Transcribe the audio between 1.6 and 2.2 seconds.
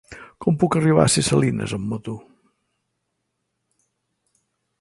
amb moto?